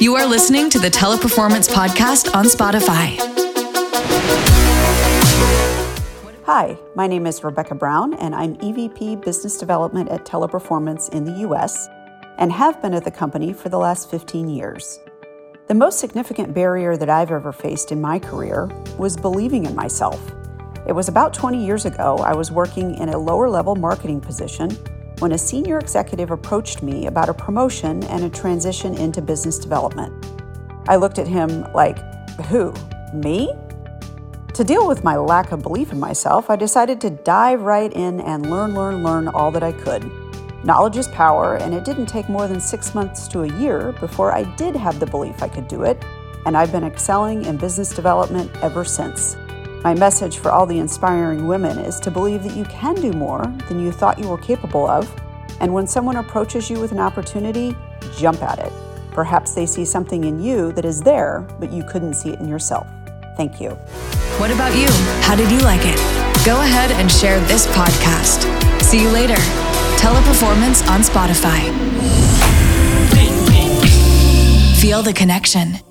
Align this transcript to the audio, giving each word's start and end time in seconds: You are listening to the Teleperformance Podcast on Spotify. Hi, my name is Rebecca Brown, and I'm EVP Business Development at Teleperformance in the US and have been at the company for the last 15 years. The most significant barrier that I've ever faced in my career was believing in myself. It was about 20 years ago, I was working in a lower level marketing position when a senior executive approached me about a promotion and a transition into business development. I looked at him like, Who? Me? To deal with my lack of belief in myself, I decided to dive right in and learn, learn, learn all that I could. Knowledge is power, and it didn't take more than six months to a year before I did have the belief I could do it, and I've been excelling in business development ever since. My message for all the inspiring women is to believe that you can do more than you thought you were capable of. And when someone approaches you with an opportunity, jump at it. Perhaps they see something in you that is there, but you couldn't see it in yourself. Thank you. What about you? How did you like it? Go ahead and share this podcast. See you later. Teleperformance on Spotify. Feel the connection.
You 0.00 0.16
are 0.16 0.26
listening 0.26 0.70
to 0.70 0.78
the 0.78 0.88
Teleperformance 0.88 1.68
Podcast 1.68 2.34
on 2.34 2.46
Spotify. 2.46 3.16
Hi, 6.44 6.78
my 6.94 7.06
name 7.06 7.26
is 7.26 7.44
Rebecca 7.44 7.74
Brown, 7.74 8.14
and 8.14 8.34
I'm 8.34 8.56
EVP 8.56 9.24
Business 9.24 9.58
Development 9.58 10.08
at 10.08 10.24
Teleperformance 10.24 11.10
in 11.10 11.24
the 11.24 11.40
US 11.48 11.88
and 12.38 12.50
have 12.52 12.80
been 12.80 12.94
at 12.94 13.04
the 13.04 13.10
company 13.10 13.52
for 13.52 13.68
the 13.68 13.78
last 13.78 14.10
15 14.10 14.48
years. 14.48 15.00
The 15.66 15.74
most 15.74 15.98
significant 15.98 16.54
barrier 16.54 16.96
that 16.96 17.10
I've 17.10 17.30
ever 17.30 17.52
faced 17.52 17.92
in 17.92 18.00
my 18.00 18.18
career 18.18 18.66
was 18.96 19.16
believing 19.16 19.66
in 19.66 19.74
myself. 19.74 20.20
It 20.86 20.92
was 20.92 21.08
about 21.08 21.34
20 21.34 21.64
years 21.64 21.84
ago, 21.84 22.16
I 22.18 22.34
was 22.34 22.50
working 22.50 22.94
in 22.94 23.10
a 23.10 23.18
lower 23.18 23.50
level 23.50 23.76
marketing 23.76 24.20
position 24.20 24.70
when 25.18 25.32
a 25.32 25.38
senior 25.38 25.78
executive 25.78 26.30
approached 26.30 26.82
me 26.82 27.06
about 27.06 27.28
a 27.28 27.34
promotion 27.34 28.04
and 28.04 28.24
a 28.24 28.30
transition 28.30 28.94
into 28.94 29.20
business 29.20 29.58
development. 29.58 30.12
I 30.88 30.96
looked 30.96 31.18
at 31.18 31.26
him 31.26 31.66
like, 31.72 31.98
Who? 32.46 32.72
Me? 33.12 33.52
To 34.54 34.64
deal 34.64 34.88
with 34.88 35.04
my 35.04 35.16
lack 35.16 35.52
of 35.52 35.62
belief 35.62 35.92
in 35.92 36.00
myself, 36.00 36.50
I 36.50 36.56
decided 36.56 37.00
to 37.02 37.10
dive 37.10 37.62
right 37.62 37.92
in 37.92 38.20
and 38.20 38.50
learn, 38.50 38.74
learn, 38.74 39.02
learn 39.02 39.28
all 39.28 39.50
that 39.52 39.62
I 39.62 39.72
could. 39.72 40.10
Knowledge 40.64 40.96
is 40.96 41.06
power, 41.08 41.56
and 41.56 41.72
it 41.72 41.84
didn't 41.84 42.06
take 42.06 42.28
more 42.28 42.48
than 42.48 42.60
six 42.60 42.94
months 42.94 43.28
to 43.28 43.42
a 43.42 43.58
year 43.58 43.92
before 44.00 44.32
I 44.34 44.42
did 44.56 44.74
have 44.74 44.98
the 44.98 45.06
belief 45.06 45.42
I 45.42 45.48
could 45.48 45.68
do 45.68 45.84
it, 45.84 46.04
and 46.46 46.56
I've 46.56 46.72
been 46.72 46.82
excelling 46.82 47.44
in 47.44 47.56
business 47.56 47.94
development 47.94 48.50
ever 48.62 48.84
since. 48.84 49.36
My 49.84 49.94
message 49.94 50.38
for 50.38 50.50
all 50.50 50.66
the 50.66 50.78
inspiring 50.78 51.46
women 51.46 51.78
is 51.78 52.00
to 52.00 52.10
believe 52.10 52.42
that 52.42 52.56
you 52.56 52.64
can 52.64 52.96
do 52.96 53.12
more 53.12 53.46
than 53.68 53.78
you 53.78 53.92
thought 53.92 54.18
you 54.18 54.28
were 54.28 54.38
capable 54.38 54.88
of. 54.88 55.08
And 55.60 55.72
when 55.72 55.86
someone 55.86 56.16
approaches 56.16 56.68
you 56.68 56.80
with 56.80 56.90
an 56.90 56.98
opportunity, 56.98 57.76
jump 58.16 58.42
at 58.42 58.58
it. 58.58 58.72
Perhaps 59.12 59.54
they 59.54 59.66
see 59.66 59.84
something 59.84 60.24
in 60.24 60.42
you 60.42 60.72
that 60.72 60.84
is 60.84 61.00
there, 61.00 61.46
but 61.60 61.72
you 61.72 61.84
couldn't 61.84 62.14
see 62.14 62.30
it 62.30 62.40
in 62.40 62.48
yourself. 62.48 62.86
Thank 63.36 63.60
you. 63.60 63.70
What 64.40 64.50
about 64.50 64.76
you? 64.76 64.88
How 65.22 65.36
did 65.36 65.50
you 65.50 65.60
like 65.60 65.82
it? 65.84 65.96
Go 66.44 66.60
ahead 66.60 66.90
and 66.92 67.10
share 67.10 67.38
this 67.46 67.66
podcast. 67.68 68.42
See 68.82 69.00
you 69.00 69.10
later. 69.10 69.36
Teleperformance 69.96 70.88
on 70.88 71.02
Spotify. 71.02 71.68
Feel 74.80 75.02
the 75.02 75.12
connection. 75.12 75.87